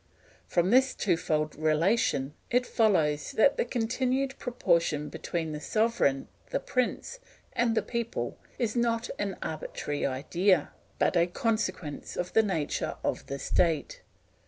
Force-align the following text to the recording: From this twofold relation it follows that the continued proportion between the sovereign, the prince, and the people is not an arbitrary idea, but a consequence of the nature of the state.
From 0.47 0.71
this 0.71 0.95
twofold 0.95 1.55
relation 1.55 2.33
it 2.49 2.65
follows 2.65 3.33
that 3.33 3.57
the 3.57 3.63
continued 3.65 4.35
proportion 4.39 5.09
between 5.09 5.51
the 5.51 5.59
sovereign, 5.59 6.27
the 6.49 6.59
prince, 6.59 7.19
and 7.53 7.75
the 7.75 7.83
people 7.83 8.39
is 8.57 8.75
not 8.75 9.11
an 9.19 9.37
arbitrary 9.43 10.03
idea, 10.07 10.71
but 10.97 11.15
a 11.15 11.27
consequence 11.27 12.15
of 12.15 12.33
the 12.33 12.41
nature 12.41 12.95
of 13.03 13.27
the 13.27 13.37
state. 13.37 14.01